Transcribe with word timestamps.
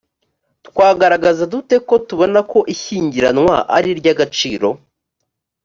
twagaragaza 0.67 1.43
dute 1.51 1.75
ko 1.87 1.95
tubona 2.07 2.39
ko 2.51 2.59
ishyingiranwa 2.73 3.55
ari 3.75 3.87
iry’agaciro? 3.93 4.67